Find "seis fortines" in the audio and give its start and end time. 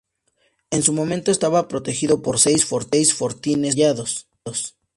2.39-3.21